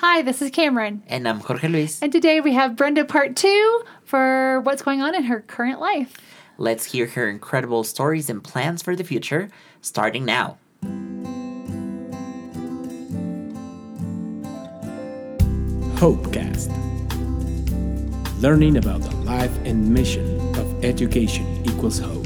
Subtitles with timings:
[0.00, 1.02] Hi, this is Cameron.
[1.08, 2.00] And I'm Jorge Luis.
[2.00, 6.16] And today we have Brenda part two for what's going on in her current life.
[6.56, 9.50] Let's hear her incredible stories and plans for the future,
[9.80, 10.56] starting now.
[15.98, 16.70] Hopecast.
[18.40, 22.17] Learning about the life and mission of education equals hope.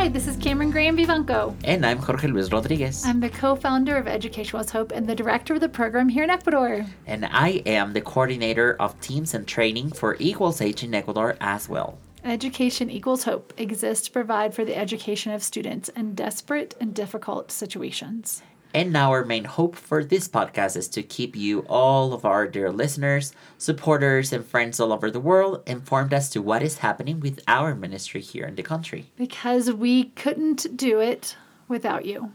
[0.00, 1.54] Hi, this is Cameron Graham Vivanco.
[1.62, 3.04] And I'm Jorge Luis Rodriguez.
[3.04, 6.24] I'm the co founder of Education Equals Hope and the director of the program here
[6.24, 6.86] in Ecuador.
[7.06, 11.68] And I am the coordinator of teams and training for Equals H in Ecuador as
[11.68, 11.98] well.
[12.24, 17.52] Education Equals Hope exists to provide for the education of students in desperate and difficult
[17.52, 18.42] situations.
[18.72, 22.46] And now, our main hope for this podcast is to keep you, all of our
[22.46, 27.18] dear listeners, supporters, and friends all over the world, informed as to what is happening
[27.18, 29.10] with our ministry here in the country.
[29.16, 32.32] Because we couldn't do it without you.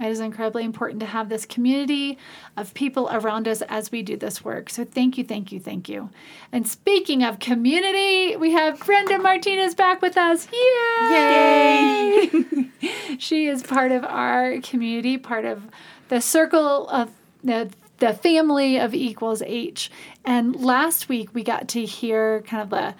[0.00, 2.18] It is incredibly important to have this community
[2.56, 4.68] of people around us as we do this work.
[4.68, 6.10] So thank you, thank you, thank you.
[6.50, 10.48] And speaking of community, we have Brenda Martinez back with us.
[10.52, 12.28] Yay!
[12.32, 12.70] Yay!
[13.18, 15.68] she is part of our community, part of
[16.08, 17.10] the circle of
[17.44, 19.90] the the family of equals H.
[20.24, 22.94] And last week we got to hear kind of the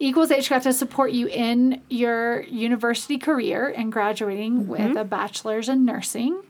[0.00, 4.68] Equals H got to support you in your university career and graduating mm-hmm.
[4.68, 6.40] with a bachelor's in nursing.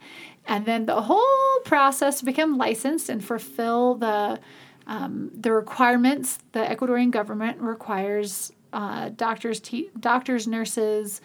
[0.47, 4.41] And then the whole process to become licensed and fulfill the
[4.87, 11.21] um, the requirements the Ecuadorian government requires uh, doctors, te- doctors, nurses,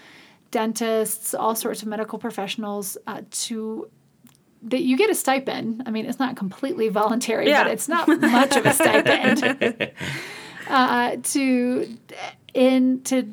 [0.52, 3.90] dentists, all sorts of medical professionals uh, to
[4.64, 5.84] that you get a stipend.
[5.86, 7.64] I mean, it's not completely voluntary, yeah.
[7.64, 9.92] but it's not much of a stipend.
[10.68, 11.98] uh, to
[12.54, 13.24] in to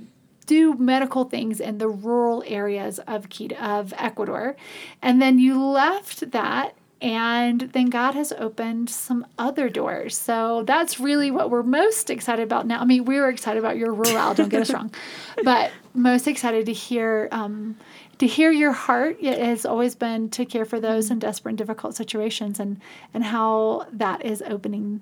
[0.47, 3.29] do medical things in the rural areas of
[3.61, 4.57] of Ecuador,
[5.03, 10.19] and then you left that and then God has opened some other doors.
[10.19, 12.81] So that's really what we're most excited about now.
[12.81, 14.93] I mean, we were excited about your rural, don't get us wrong,
[15.45, 17.77] but most excited to hear um,
[18.19, 19.17] to hear your heart.
[19.21, 22.81] It has always been to care for those in desperate and difficult situations, and
[23.15, 25.01] and how that is opening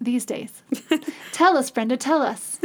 [0.00, 0.62] these days.
[1.32, 2.58] tell us, Brenda, tell us.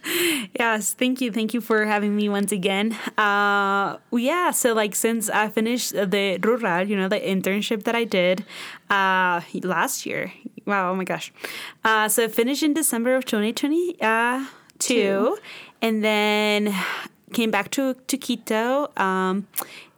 [0.58, 1.30] yes, thank you.
[1.32, 2.92] Thank you for having me once again.
[3.16, 8.04] Uh, yeah, so like since I finished the Rural, you know, the internship that I
[8.04, 8.44] did
[8.90, 10.32] uh, last year.
[10.66, 11.32] Wow, oh my gosh.
[11.84, 14.04] Uh, so I finished in December of 2022.
[14.04, 14.46] Uh,
[14.78, 15.38] two.
[15.80, 16.74] And then
[17.32, 19.46] came back to, to Quito um,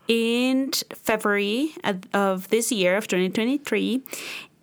[0.09, 4.03] in February of, of this year of 2023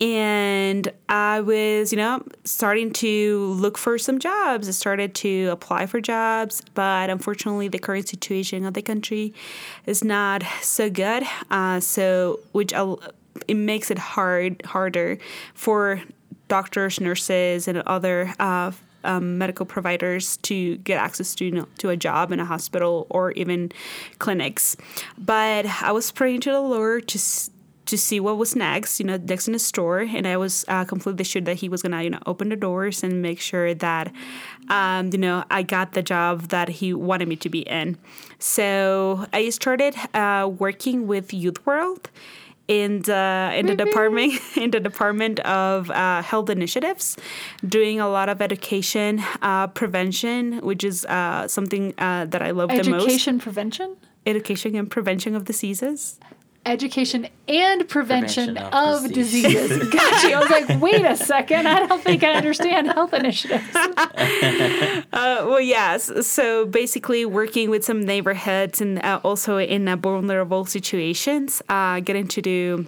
[0.01, 4.67] and I was, you know, starting to look for some jobs.
[4.67, 9.33] I started to apply for jobs, but unfortunately, the current situation of the country
[9.85, 11.23] is not so good.
[11.51, 12.73] Uh, so, which
[13.47, 15.19] it makes it hard harder
[15.53, 16.01] for
[16.47, 18.71] doctors, nurses, and other uh,
[19.03, 23.05] um, medical providers to get access to you know, to a job in a hospital
[23.09, 23.71] or even
[24.17, 24.75] clinics.
[25.17, 27.19] But I was praying to the Lord to
[27.85, 29.99] to see what was next, you know, next in the store.
[29.99, 33.03] And I was uh, completely sure that he was gonna, you know, open the doors
[33.03, 34.11] and make sure that,
[34.69, 37.97] um, you know, I got the job that he wanted me to be in.
[38.39, 42.09] So I started uh, working with Youth World
[42.67, 47.17] in the in the department in the department of uh, health initiatives,
[47.67, 52.69] doing a lot of education, uh, prevention, which is uh, something uh, that I love
[52.69, 53.05] the most.
[53.05, 53.97] Education prevention.
[54.25, 56.19] Education and prevention of diseases
[56.65, 59.89] education and prevention, prevention of, of diseases.
[59.89, 60.33] gotcha.
[60.33, 61.67] I was like, wait a second.
[61.67, 63.63] I don't think I understand health initiatives.
[63.75, 66.27] uh, well, yes.
[66.27, 72.27] So basically, working with some neighborhoods and uh, also in uh, vulnerable situations, uh, getting
[72.29, 72.87] to do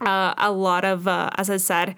[0.00, 1.94] uh, a lot of, uh, as I said,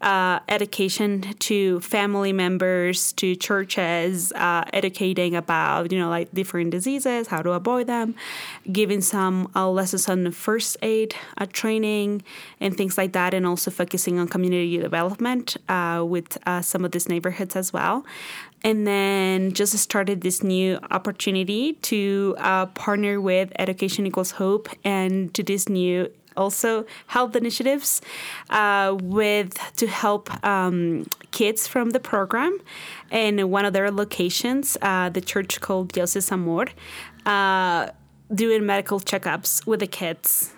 [0.00, 7.28] uh, education to family members, to churches, uh, educating about, you know, like different diseases,
[7.28, 8.14] how to avoid them,
[8.70, 12.22] giving some uh, lessons on first aid uh, training
[12.60, 15.56] and things like that, and also focusing on community development
[16.00, 18.04] with some of these neighborhoods as well.
[18.62, 25.32] And then just started this new opportunity to uh, partner with Education Equals Hope and
[25.32, 28.00] to this new also health initiatives
[28.50, 32.58] uh, with to help um, kids from the program
[33.10, 36.66] in one of their locations, uh, the church called Dios es Amor,
[37.26, 37.88] uh,
[38.34, 40.52] doing medical checkups with the kids.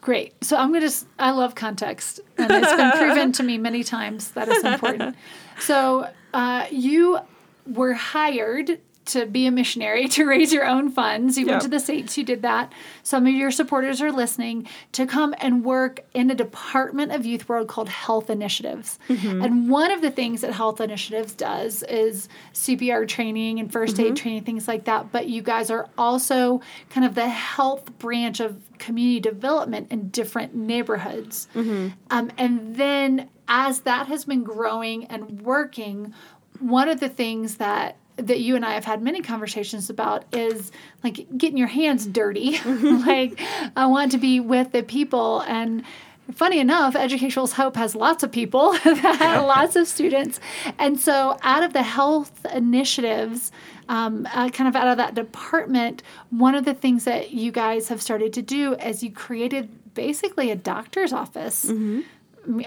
[0.00, 0.34] Great.
[0.42, 4.32] So I'm going to, I love context, and it's been proven to me many times
[4.32, 5.16] that is important.
[5.60, 7.20] So uh, you
[7.66, 11.36] were hired to be a missionary, to raise your own funds.
[11.38, 11.52] You Yeah.
[11.52, 12.72] went to the States, you did that.
[13.02, 17.48] Some of your supporters are listening to come and work in a department of Youth
[17.48, 18.98] World called Health Initiatives.
[19.08, 19.42] Mm-hmm.
[19.42, 24.06] And one of the things that Health Initiatives does is CPR training and 1st aid
[24.06, 24.14] mm-hmm.
[24.14, 25.10] training, things like that.
[25.12, 26.60] But you guys are also
[26.90, 31.48] kind of the health branch of community development in different neighborhoods.
[31.54, 31.88] Mm-hmm.
[32.10, 36.14] Um, and then as that has been growing and working,
[36.58, 40.70] one of the things that that you and I have had many conversations about is
[41.02, 42.58] like getting your hands dirty.
[42.64, 43.40] like
[43.76, 45.84] I want to be with the people and
[46.32, 50.40] funny enough, Education Equals Hope has lots of people, lots of students.
[50.78, 53.50] And so out of the health initiatives,
[53.88, 57.88] um, uh, kind of out of that department, one of the things that you guys
[57.88, 61.70] have started to do is you created basically a doctor's office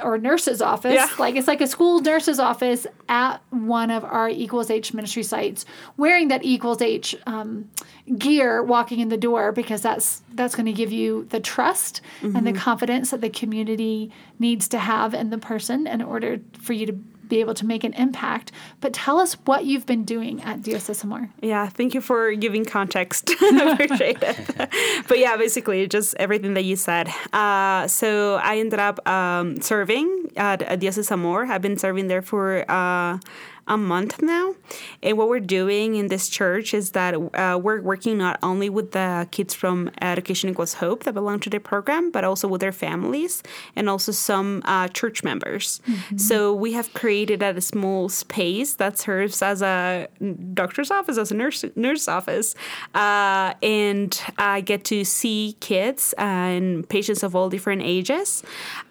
[0.01, 0.93] or nurse's office.
[0.93, 1.09] Yeah.
[1.19, 5.65] Like it's like a school nurse's office at one of our Equals H ministry sites,
[5.97, 7.69] wearing that Equals H um,
[8.17, 12.45] gear, walking in the door because that's that's going to give you the trust and
[12.47, 16.85] the confidence that the community needs to have in the person in order for you
[16.85, 18.51] to be able to make an impact.
[18.81, 20.67] But tell us what you've been doing at
[21.03, 21.29] Amor.
[21.41, 23.31] Yeah, thank you for giving context.
[23.41, 24.69] I appreciate it.
[25.07, 27.09] but yeah, basically, just everything that you said.
[27.33, 31.45] Uh, so I ended up um, serving at, at Dios es Amor.
[31.45, 33.19] I've been serving there for uh,
[33.67, 34.55] a month now.
[35.01, 38.91] And what we're doing in this church is that uh, we're working not only with
[38.91, 42.71] the kids from Education Equals Hope that belong to the program, but also with their
[42.71, 43.41] families
[43.75, 45.81] and also some uh, church members.
[46.17, 50.07] So we have created a small space that serves as a
[50.53, 52.55] doctor's office, as a nurse nurse office,
[52.93, 58.43] uh, and I get to see kids and patients of all different ages.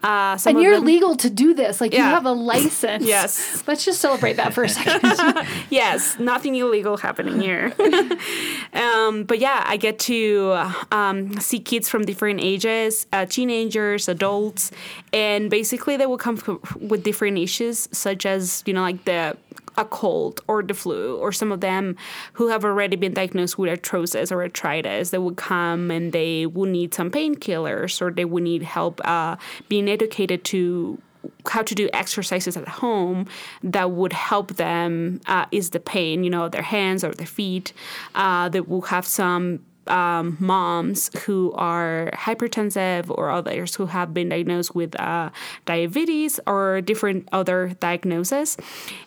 [0.03, 1.81] Uh, And you're them- legal to do this.
[1.81, 3.05] Like you have a license.
[3.15, 3.63] Yes.
[3.67, 5.47] Let's just celebrate that for a second.
[5.71, 7.73] yes, nothing illegal happening here.
[8.73, 14.71] um, but yeah, I get to um, see kids from different ages, uh, teenagers, adults,
[15.13, 19.37] and basically they will come f- with different issues, such as you know, like the
[19.77, 21.97] a cold or the flu, or some of them
[22.35, 25.11] who have already been diagnosed with arthrosis or arthritis.
[25.11, 29.37] They would come and they would need some painkillers, or they would need help uh,
[29.69, 31.01] being educated to
[31.49, 33.27] how to do exercises at home
[33.63, 37.73] that would help them uh, ease the pain, you know, their hands or their feet.
[38.15, 44.29] Uh, they will have some um, moms who are hypertensive or others who have been
[44.29, 45.31] diagnosed with uh,
[45.67, 48.57] diabetes or different other diagnoses.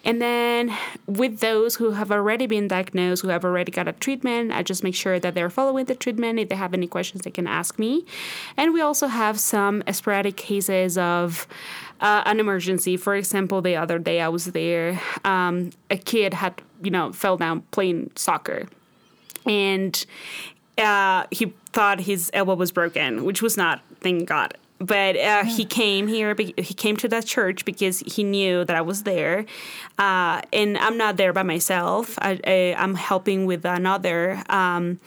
[0.04, 0.76] And then
[1.06, 4.84] with those who have already been diagnosed, who have already got a treatment, I just
[4.84, 6.40] make sure that they're following the treatment.
[6.40, 8.06] If they have any questions, they can ask me.
[8.56, 11.48] And we also have some sporadic cases of
[12.02, 12.98] uh, an emergency.
[12.98, 17.38] For example, the other day I was there, um, a kid had, you know, fell
[17.38, 18.68] down playing soccer.
[19.46, 20.06] And
[20.78, 24.58] uh, he thought his elbow was broken, which was not, thank God.
[24.80, 26.36] But uh, he came here.
[26.38, 29.46] He came to that church because he knew that I was there,
[29.98, 32.18] uh, and I'm not there by myself.
[32.22, 35.00] I, I'm helping with another um,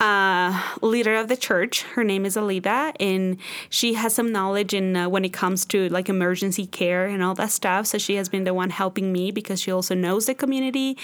[0.00, 1.82] uh, leader of the church.
[1.82, 3.36] Her name is Alida, and
[3.68, 7.34] she has some knowledge in uh, when it comes to like emergency care and all
[7.34, 7.86] that stuff.
[7.86, 10.96] So she has been the one helping me because she also knows the community,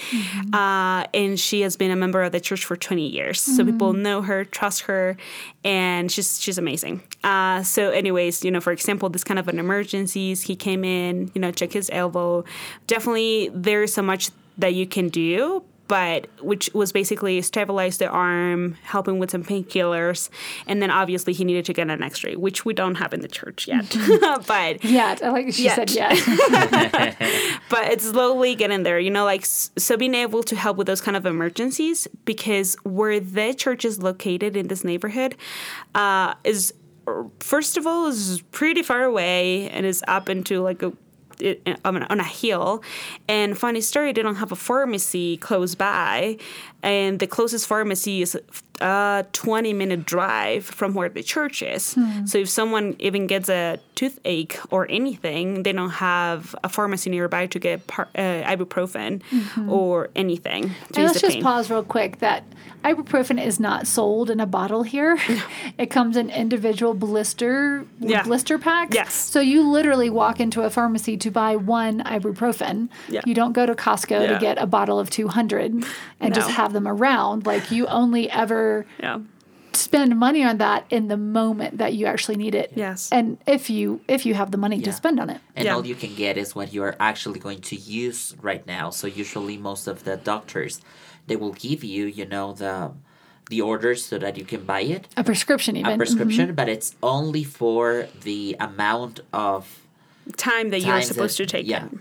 [0.51, 3.39] uh, and she has been a member of the church for 20 years.
[3.39, 5.15] So people know her, trust her,
[5.63, 7.03] and she's she's amazing.
[7.23, 11.31] Uh, so, anyways, you know, for example, this kind of an emergencies, he came in,
[11.33, 12.43] you know, check his elbow.
[12.87, 15.63] Definitely, there's so much that you can do.
[15.87, 20.29] But which was basically stabilize the arm, helping with some painkillers,
[20.65, 23.27] and then obviously he needed to get an X-ray, which we don't have in the
[23.27, 23.95] church yet.
[24.47, 25.21] but Yet.
[25.21, 26.17] I like she said Yet.
[26.25, 27.15] yet.
[27.69, 31.01] but it's slowly getting there you know like so being able to help with those
[31.01, 35.35] kind of emergencies because where the church is located in this neighborhood
[35.93, 36.73] uh, is
[37.39, 40.93] first of all is pretty far away and is up into like a
[41.39, 42.83] it, on, a, on a hill.
[43.27, 46.37] And funny story they don't have a pharmacy close by.
[46.81, 48.37] And the closest pharmacy is
[48.81, 53.79] a 20 minute drive from where the church is so if someone even gets a
[53.95, 59.21] toothache or anything they don't have a pharmacy nearby to get par- uh, ibuprofen
[59.69, 62.43] or anything to And let's just pause real quick that
[62.83, 65.17] ibuprofen is not sold in a bottle here.
[65.79, 68.21] it comes in individual blister Yeah.
[68.23, 68.93] blister packs.
[68.93, 69.11] Yes.
[69.13, 72.89] So you literally walk into a pharmacy to buy one ibuprofen.
[73.09, 73.21] Yeah.
[73.25, 74.33] You don't go to Costco Yeah.
[74.33, 75.83] to get a bottle of 200
[76.19, 77.47] and just have them around.
[77.47, 78.64] Like you only ever
[79.05, 79.19] yeah
[79.73, 82.71] spend money on that in the moment that you actually need it.
[82.75, 83.09] Yes.
[83.11, 84.85] And if you if you have the money Yeah.
[84.89, 85.39] to spend on it.
[85.55, 85.73] and Yeah.
[85.75, 89.05] all you can get is what you are actually going to use right now so
[89.23, 90.73] usually most of the doctors
[91.27, 92.75] they will give you you know the
[93.53, 95.91] the orders so that you can buy it A prescription even.
[95.93, 96.59] a prescription mm-hmm.
[96.61, 97.85] but it's only for
[98.29, 99.61] the amount of
[100.37, 101.91] Time that you're supposed that- to take yeah it.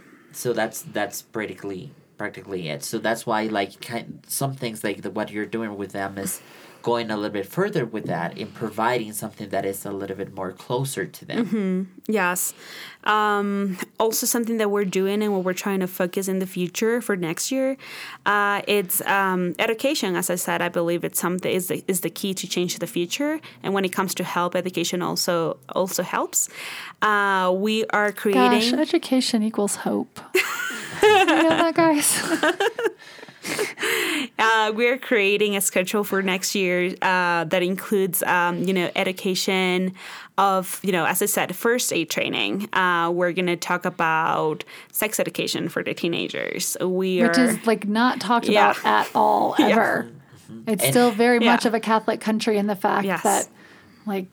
[0.42, 1.82] so that's that's practically
[2.16, 5.92] practically it so that's why like kind some things like the, what you're doing with
[5.92, 6.40] them is
[6.82, 10.34] going a little bit further with that in providing something that is a little bit
[10.34, 11.82] more closer to them Mm-hmm.
[12.12, 12.52] Yes.
[13.04, 17.00] Um, also, something that we're doing and what we're trying to focus in the future
[17.00, 17.76] for next year,
[18.26, 20.14] uh, it's um, education.
[20.16, 22.86] As I said, I believe it's something is the, is the key to change the
[22.86, 23.40] future.
[23.62, 26.48] And when it comes to help, education also also helps.
[27.00, 28.78] Uh, we are Gosh, creating.
[28.78, 30.20] education equals hope.
[31.02, 32.22] you know that, guys?
[34.38, 39.92] Uh, we're creating a schedule for next year uh, that includes, um, you know, education
[40.38, 42.68] of, you know, as I said, first aid training.
[42.72, 46.74] Uh, we're going to talk about sex education for the teenagers.
[46.80, 48.70] We Which are, is like not talked Yeah.
[48.70, 50.08] about at all ever.
[50.66, 51.52] It's And- still very Yeah.
[51.52, 53.22] much of a Catholic country in the fact Yes.
[53.24, 53.46] that
[54.06, 54.26] like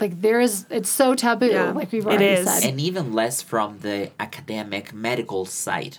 [0.00, 2.46] like there is it's so taboo, Yeah, like we've already is.
[2.46, 2.68] said.
[2.68, 5.98] and even less from the academic medical side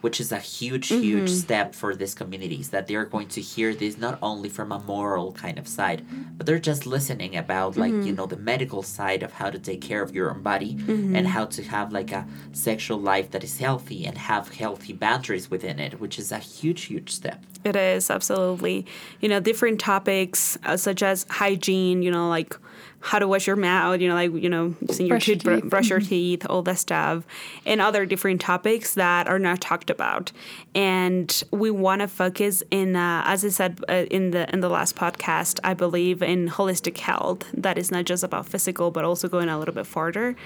[0.00, 1.44] which is a huge huge Mm-hmm.
[1.44, 5.32] step for these communities that they're going to hear this not only from a moral
[5.32, 6.00] kind of side
[6.38, 8.06] but they're just listening about like Mm-hmm.
[8.06, 11.16] you know the medical side of how to take care of your own body Mm-hmm.
[11.16, 15.50] and how to have like a sexual life that is healthy and have healthy boundaries
[15.50, 18.86] within it which is a huge huge step It is absolutely,
[19.20, 22.00] you know, different topics uh, such as hygiene.
[22.06, 22.56] You know, like
[23.00, 24.00] how to wash your mouth.
[24.00, 25.70] You know, like you know, using your Brush your toothbrush, teeth.
[25.70, 27.24] brush your teeth, all that stuff,
[27.66, 30.32] and other different topics that are not talked about.
[30.74, 34.68] And we want to focus in, uh, as I said uh, in the in the
[34.68, 37.44] last podcast, I believe in holistic health.
[37.54, 40.36] That is not just about physical, but also going a little bit farther.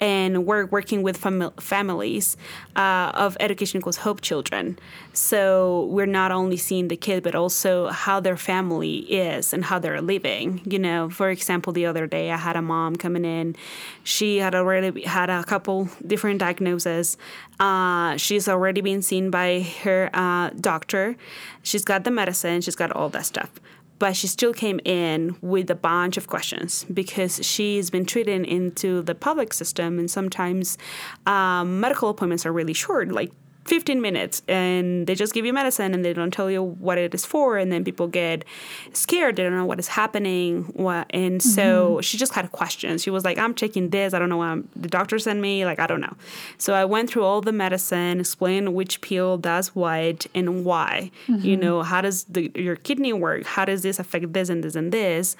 [0.00, 2.36] And we're working with fami- families
[2.76, 4.78] uh, of Education Equals Hope children.
[5.12, 9.78] So we're not only seeing the kid, but also how their family is and how
[9.78, 10.60] they're living.
[10.64, 13.56] You know, for example, the other day I had a mom coming in.
[14.04, 17.16] She had already had a couple different diagnoses.
[17.58, 21.16] Uh, she's already been seen by her uh, doctor.
[21.62, 22.60] She's got the medicine.
[22.60, 23.50] She's got all that stuff.
[23.98, 29.02] But she still came in with a bunch of questions because she's been treated into
[29.02, 30.78] the public system, and sometimes
[31.26, 33.30] um, medical appointments are really short, like
[33.66, 37.14] 15 minutes and they just give you medicine and they don't tell you what it
[37.14, 38.44] is for and then people get
[38.92, 39.36] scared.
[39.36, 43.02] They don't know what is happening what and so she just had questions.
[43.02, 44.14] She was like i'm taking this.
[44.14, 45.64] I don't know what I'm, the doctor sent me.
[45.64, 46.14] Like i don't know.
[46.58, 51.10] So i went through all the medicine explained which pill does what and why.
[51.26, 53.44] You know how does the, your kidney work?
[53.44, 55.36] How does this affect this and this and this?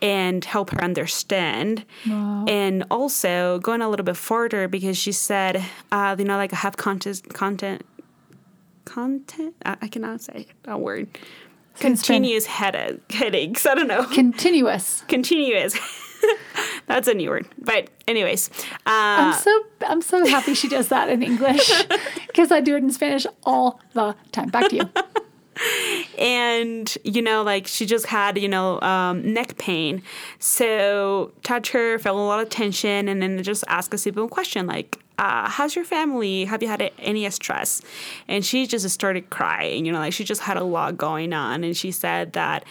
[0.00, 1.84] And help her understand.
[2.48, 6.56] And also going a little bit further because she said uh, you know like i
[6.56, 7.71] have content content
[8.84, 9.54] content?
[9.64, 11.08] I, I cannot say that word.
[11.78, 13.64] Continuous headache headaches.
[13.66, 14.04] I don't know.
[14.04, 15.02] Continuous.
[15.08, 15.76] continuous.
[16.86, 17.46] That's a new word.
[17.58, 21.70] But anyways uh, I'm so I'm so happy she does that in English
[22.26, 24.48] because I do it in Spanish all the time.
[24.50, 24.90] Back to you.
[26.18, 30.02] and you know like she just had you know um, neck pain.
[30.38, 34.66] So touch her felt a lot of tension and then just ask a simple question
[34.66, 36.44] like uh, how's your family?
[36.46, 37.80] Have you had any stress?
[38.26, 41.62] And she just started crying you know like she just had a lot going on.
[41.62, 42.64] And she said that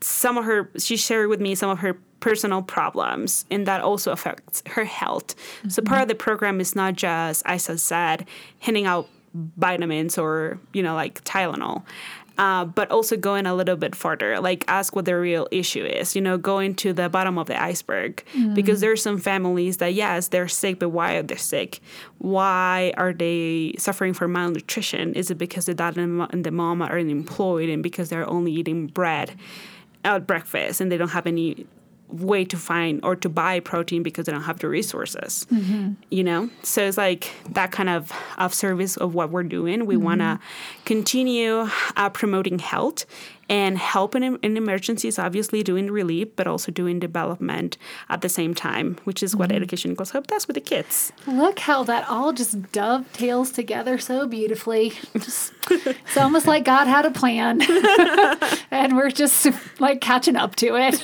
[0.00, 4.12] some of her she shared with me some of her personal problems and that also
[4.12, 5.34] affects her health.
[5.68, 8.26] So part of the program is not just as i said
[8.60, 11.82] handing out vitamins or you know like tylenol
[12.40, 16.16] uh, but also going a little bit further like ask what the real issue is
[16.16, 18.24] you know going to the bottom of the iceberg.
[18.54, 21.80] Because there are some families that yes they're sick but why are they sick?
[22.18, 25.12] Why are they suffering from malnutrition?
[25.12, 28.52] Is it because the dad and and the mom are unemployed and because they're only
[28.52, 29.36] eating bread
[30.02, 31.66] at breakfast and they don't have any
[32.12, 35.46] way to find or to buy protein because they don't have the resources
[36.10, 36.50] you know?
[36.62, 39.86] So it's like that kind of of service of what we're doing.
[39.86, 40.38] We want to
[40.84, 43.06] continue uh, promoting health
[43.50, 47.76] and help in, in emergencies obviously doing relief but also doing development
[48.08, 51.58] at the same time which is what education equals hope does with the kids Look
[51.58, 54.92] how that all just dovetails together so beautifully.
[55.14, 57.60] Just, it's almost like God had a plan,
[58.70, 59.48] and we're just
[59.80, 61.02] like catching up to it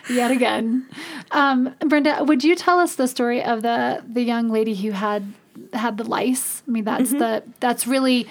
[0.10, 0.86] yet again.
[1.30, 5.32] Um, Brenda, would you tell us the story of the the young lady who had
[5.72, 6.62] had the lice?
[6.66, 8.26] I mean, that's the that's really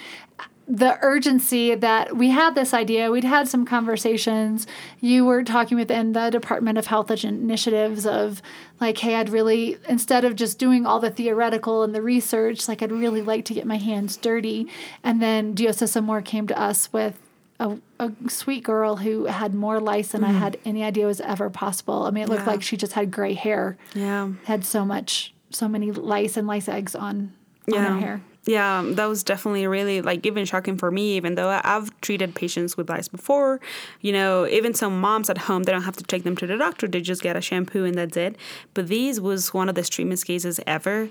[0.68, 4.66] the urgency that we had this idea, we'd had some conversations.
[5.00, 8.42] You were talking within the Department of Health initiatives of
[8.80, 12.82] like, hey, I'd really, instead of just doing all the theoretical and the research, like,
[12.82, 14.66] I'd really like to get my hands dirty.
[15.04, 17.16] And then Dios es Amor came to us with
[17.60, 21.48] a, a sweet girl who had more lice than I had any idea was ever
[21.48, 22.02] possible.
[22.04, 22.48] I mean, it looked Mm-hmm.
[22.50, 22.54] Yeah.
[22.56, 24.30] like she just had gray hair, Yeah.
[24.44, 27.32] had so much, so many lice and lice eggs on,
[27.68, 27.94] on Yeah.
[27.94, 28.20] her hair.
[28.46, 32.76] Yeah, that was definitely really like even shocking for me, even though I've treated patients
[32.76, 33.60] with lice before.
[34.00, 36.56] You know, even some moms at home, they don't have to take them to the
[36.56, 38.36] doctor, they just get a shampoo and that's it.
[38.72, 41.08] But these was one of the extremest cases ever.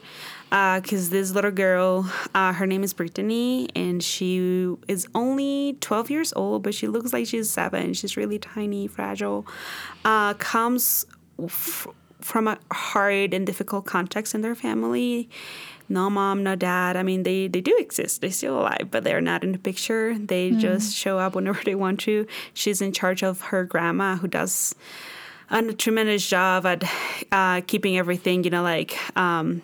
[0.50, 6.32] Because this little girl, uh, her name is Brittany, and she is only 12 years
[6.34, 7.94] old, but she looks like she's seven.
[7.94, 9.46] She's really tiny, fragile.
[10.06, 11.06] Uh, comes
[11.44, 11.88] f-
[12.22, 15.30] from a hard and difficult context in their family.
[15.88, 16.98] No mom, no dad.
[16.98, 18.22] I mean, they, they do exist.
[18.22, 20.18] They're still alive, but they're not in the picture.
[20.18, 22.26] They just show up whenever they want to.
[22.54, 24.74] She's in charge of her grandma, who does
[25.50, 26.84] a tremendous job at
[27.32, 29.62] uh, keeping everything, you know, like um,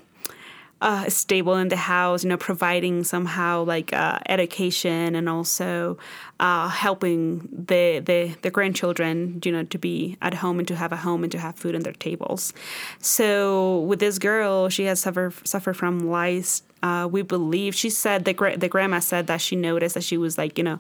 [0.82, 5.98] uh, stable in the house, you know, providing somehow like uh, education and also
[6.40, 10.92] uh, helping the, the the grandchildren, you know, to be at home and to have
[10.92, 12.54] a home and to have food on their tables.
[13.00, 16.64] So with this girl, she has suffered suffered from lice.
[16.84, 20.18] Uh, we believe she said the gra- the grandma said that she noticed that she
[20.18, 20.80] was like you know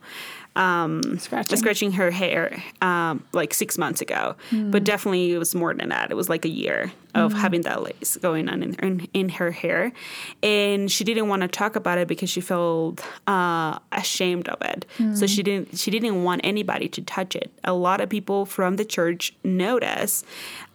[1.20, 1.58] Scratching.
[1.58, 6.12] scratching her hair um, like six months ago, but definitely it was more than that.
[6.12, 9.52] It was like a year of having that lace going on in, in, in her
[9.52, 9.92] hair,
[10.44, 14.86] and she didn't want to talk about it because she felt uh, ashamed of it.
[15.16, 17.50] So she didn't she didn't want anybody to touch it.
[17.64, 20.26] A lot of people from the church noticed,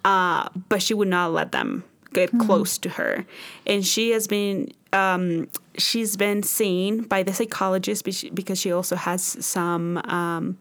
[0.05, 1.85] uh, but she would not let them
[2.17, 3.25] get close to her,
[3.67, 8.05] and she has been um, she's been seen by the psychologist
[8.35, 10.57] because she also has some um,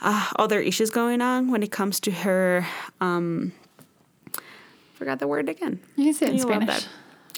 [0.00, 2.66] uh, other issues going on when it comes to her.
[3.00, 3.52] Um,
[4.94, 5.80] forgot the word again.
[5.96, 6.66] You can say it in You Spanish.
[6.68, 6.88] that.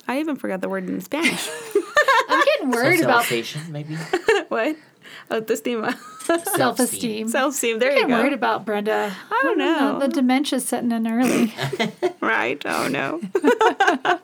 [0.09, 1.49] I even forgot the word in Spanish.
[2.29, 3.95] I'm getting worried about Socialization, maybe.
[4.49, 4.77] what?
[5.31, 5.97] Autoestima.
[6.57, 7.29] self-esteem.
[7.29, 7.79] Self-esteem.
[7.79, 9.15] There I'm you getting worried about Brenda.
[9.31, 9.99] I don't know.
[10.01, 11.55] The dementia's setting in early.
[12.21, 12.63] right?
[12.65, 13.21] Oh no.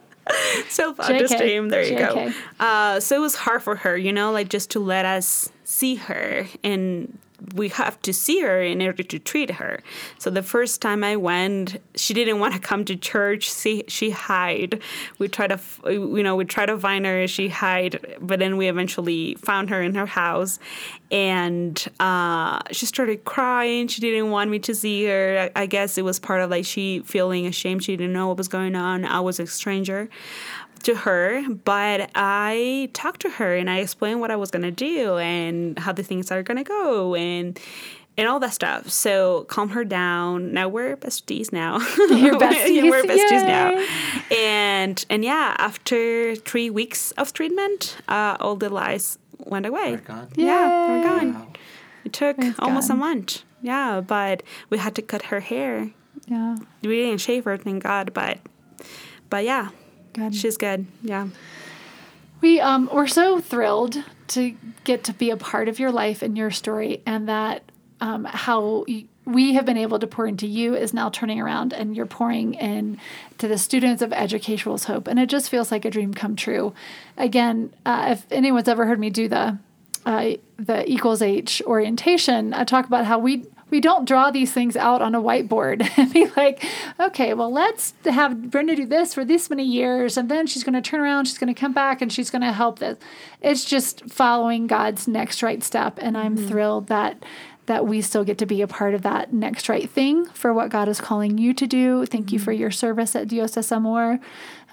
[0.69, 1.69] Self esteem.
[1.69, 2.15] There you JK.
[2.15, 2.33] go.
[2.65, 5.97] Uh, so it was hard for her, you know, like just to let us see
[5.97, 7.19] her and
[7.55, 9.81] we have to see her in order to treat her.
[10.19, 13.53] So the first time I went, she didn't want to come to church.
[13.53, 14.81] She she hide.
[15.19, 17.27] We try to, you know, we try to find her.
[17.27, 20.59] She hide, but then we eventually found her in her house,
[21.11, 23.89] and uh, she started crying.
[23.89, 25.51] She didn't want me to see her.
[25.57, 27.85] I guess it was part of like she feeling ashamed.
[27.85, 29.05] She didn't know what was going on.
[29.05, 30.09] I was a stranger
[30.85, 35.19] to her, but I talked to her and I explained what I was gonna do
[35.19, 37.59] and how the things are gonna go and
[38.19, 38.91] and all that stuff.
[38.91, 40.53] So calm her down.
[40.53, 41.79] Now we're besties now.
[42.11, 42.91] You're besties.
[42.91, 43.47] we're besties Yay.
[43.47, 43.87] now.
[44.37, 49.97] And and yeah, after three weeks of treatment, uh, all the lies went away.
[49.97, 50.29] Gone.
[50.37, 51.35] Yeah, they're gone.
[51.35, 51.47] Wow.
[52.05, 52.95] It took Praise almost God.
[52.95, 53.43] a month.
[53.63, 55.91] Yeah, but we had to cut her hair.
[56.27, 56.57] Yeah.
[56.83, 58.13] We didn't shave her, thank God.
[58.15, 58.39] But
[59.29, 59.69] but yeah,
[60.13, 60.35] Good.
[60.35, 60.87] she's good.
[61.03, 61.29] Yeah.
[62.41, 66.37] We um we're so thrilled to get to be a part of your life and
[66.37, 67.63] your story, and that
[68.01, 68.87] um, how
[69.25, 72.55] we have been able to pour into you is now turning around, and you're pouring
[72.55, 72.99] in
[73.39, 76.37] to the students of Education Equals Hope, and it just feels like a dream come
[76.37, 76.73] true.
[77.17, 79.59] Again, uh, if anyone's ever heard me do the
[80.07, 84.77] uh, the equals H orientation, I talk about how we we don't draw these things
[84.77, 86.65] out on a whiteboard and be like,
[86.99, 90.75] okay, well, let's have Brenda do this for this many years, and then she's going
[90.75, 92.99] to turn around, she's going to come back, and she's going to help this.
[93.41, 96.49] It's just following God's next right step, and I'm mm-hmm.
[96.49, 97.25] thrilled that
[97.71, 100.71] that we still get to be a part of that next right thing for what
[100.71, 102.05] God is calling you to do.
[102.05, 104.19] Thank you for your service at Dios es Amor.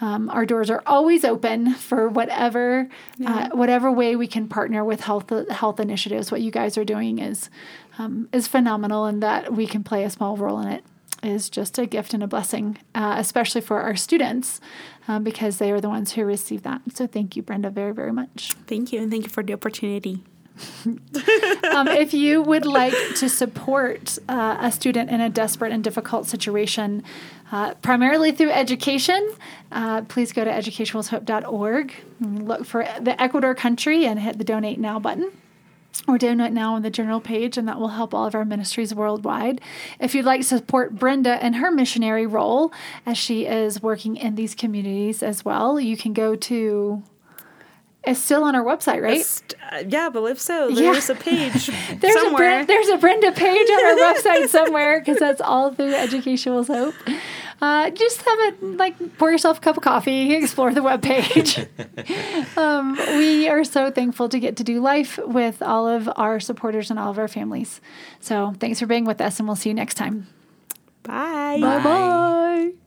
[0.01, 2.89] Um, our doors are always open for whatever
[3.23, 6.31] uh, whatever way we can partner with health health initiatives.
[6.31, 7.51] What you guys are doing is
[7.99, 10.83] um, is phenomenal, and that we can play a small role in it
[11.21, 14.59] is just a gift and a blessing, uh, especially for our students,
[15.07, 16.81] um, because they are the ones who receive that.
[16.95, 18.55] So thank you, Brenda, very very much.
[18.65, 20.23] Thank you, and thank you for the opportunity.
[21.71, 26.25] um, if you would like to support uh, a student in a desperate and difficult
[26.25, 27.03] situation,
[27.51, 29.33] uh, primarily through education,
[29.71, 34.99] uh, please go to educationequalshope.org, look for the Ecuador country, and hit the Donate Now
[34.99, 35.31] button.
[36.07, 38.93] Or donate now on the general page, and that will help all of our ministries
[38.93, 39.59] worldwide.
[39.99, 42.71] If you'd like to support Brenda and her missionary role
[43.05, 47.01] as she is working in these communities as well, you can go to
[48.07, 49.23] is still on our website, right?
[49.25, 50.67] St- uh, yeah, I believe so.
[50.69, 50.91] Yeah.
[50.93, 51.67] There's a page
[51.99, 52.37] There's a somewhere.
[52.65, 56.67] Brenda, there's a Brenda page on our website somewhere because that's all through Education Equals
[56.67, 56.95] Hope.
[57.59, 61.67] Uh, just have it like pour yourself a cup of coffee, explore the webpage.
[62.57, 66.91] um, we are so thankful to get to do life with all of our supporters
[66.91, 67.81] and all of our families.
[68.19, 70.27] So thanks for being with us, and we'll see you next time.
[71.03, 71.57] Bye.
[71.59, 72.86] Bye bye.